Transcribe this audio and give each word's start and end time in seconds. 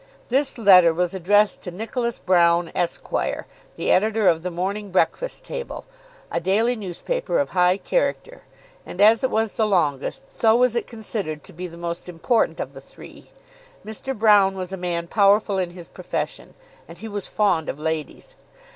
This 0.29 0.57
letter 0.57 0.95
was 0.95 1.13
addressed 1.13 1.61
to 1.61 1.69
Nicholas 1.69 2.17
Broune, 2.17 2.71
Esq., 2.73 3.07
the 3.75 3.91
editor 3.91 4.27
of 4.27 4.41
the 4.41 4.49
"Morning 4.49 4.89
Breakfast 4.89 5.43
Table," 5.45 5.85
a 6.31 6.39
daily 6.39 6.75
newspaper 6.75 7.37
of 7.37 7.49
high 7.49 7.77
character; 7.77 8.41
and, 8.83 8.99
as 8.99 9.23
it 9.23 9.29
was 9.29 9.53
the 9.53 9.67
longest, 9.67 10.23
so 10.33 10.55
was 10.55 10.75
it 10.75 10.87
considered 10.87 11.43
to 11.43 11.53
be 11.53 11.67
the 11.67 11.77
most 11.77 12.09
important 12.09 12.59
of 12.59 12.73
the 12.73 12.81
three. 12.81 13.29
Mr. 13.85 14.17
Broune 14.17 14.55
was 14.55 14.73
a 14.73 14.75
man 14.75 15.05
powerful 15.07 15.59
in 15.59 15.69
his 15.69 15.87
profession, 15.87 16.55
and 16.87 16.97
he 16.97 17.07
was 17.07 17.27
fond 17.27 17.69
of 17.69 17.79
ladies. 17.79 18.33